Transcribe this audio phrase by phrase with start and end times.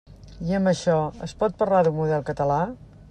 [0.51, 0.95] I amb això,
[1.27, 2.59] ¿es pot parlar d'un model català?